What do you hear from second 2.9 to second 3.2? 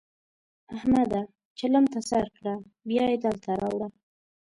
يې